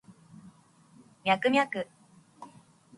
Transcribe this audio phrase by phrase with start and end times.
[1.23, 1.85] ミャクミャク